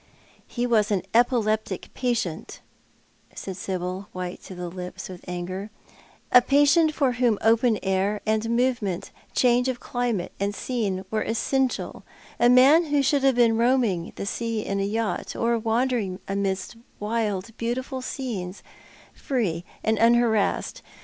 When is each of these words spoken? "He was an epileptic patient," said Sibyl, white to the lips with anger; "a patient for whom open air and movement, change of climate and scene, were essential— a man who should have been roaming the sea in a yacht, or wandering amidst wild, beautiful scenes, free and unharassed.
"He 0.57 0.65
was 0.65 0.89
an 0.89 1.03
epileptic 1.13 1.93
patient," 1.93 2.61
said 3.35 3.55
Sibyl, 3.55 4.07
white 4.13 4.41
to 4.45 4.55
the 4.55 4.67
lips 4.67 5.07
with 5.09 5.23
anger; 5.27 5.69
"a 6.31 6.41
patient 6.41 6.91
for 6.95 7.11
whom 7.11 7.37
open 7.43 7.77
air 7.83 8.19
and 8.25 8.49
movement, 8.49 9.11
change 9.35 9.67
of 9.67 9.79
climate 9.79 10.31
and 10.39 10.55
scene, 10.55 11.05
were 11.11 11.21
essential— 11.21 12.03
a 12.39 12.49
man 12.49 12.85
who 12.85 13.03
should 13.03 13.21
have 13.21 13.35
been 13.35 13.57
roaming 13.57 14.11
the 14.15 14.25
sea 14.25 14.65
in 14.65 14.79
a 14.79 14.83
yacht, 14.85 15.35
or 15.35 15.59
wandering 15.59 16.19
amidst 16.27 16.77
wild, 16.99 17.55
beautiful 17.57 18.01
scenes, 18.01 18.63
free 19.13 19.63
and 19.83 19.99
unharassed. 19.99 20.81